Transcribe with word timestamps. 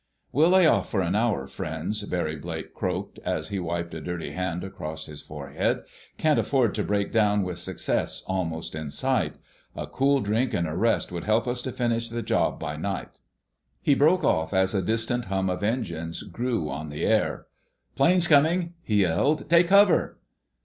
"We'll 0.31 0.49
lay 0.49 0.65
off 0.65 0.89
for 0.89 1.01
an 1.01 1.13
hour, 1.13 1.45
friends," 1.45 2.01
Barry 2.05 2.35
Blake 2.35 2.73
croaked, 2.73 3.19
as 3.23 3.49
he 3.49 3.59
wiped 3.59 3.93
a 3.93 4.01
dirty 4.01 4.31
hand 4.31 4.63
across 4.63 5.05
his 5.05 5.21
forehead. 5.21 5.83
"Can't 6.17 6.39
afford 6.39 6.73
to 6.73 6.83
break 6.83 7.11
down 7.11 7.43
with 7.43 7.59
success 7.59 8.23
almost 8.25 8.73
in 8.73 8.89
sight. 8.89 9.35
A 9.75 9.85
cool 9.85 10.19
drink 10.21 10.55
and 10.55 10.67
a 10.67 10.75
rest 10.75 11.11
will 11.11 11.21
help 11.21 11.47
us 11.47 11.61
to 11.61 11.71
finish 11.71 12.09
the 12.09 12.23
job 12.23 12.59
by 12.59 12.77
night...." 12.77 13.19
He 13.79 13.93
broke 13.93 14.23
off 14.23 14.55
as 14.55 14.73
a 14.73 14.81
distant 14.81 15.25
hum 15.25 15.51
of 15.51 15.61
engines 15.61 16.23
grew 16.23 16.67
on 16.67 16.89
the 16.89 17.05
air. 17.05 17.45
"Planes 17.95 18.27
coming!" 18.27 18.73
he 18.81 19.01
yelled. 19.01 19.47
"Take 19.51 19.67
cover!" 19.67 20.17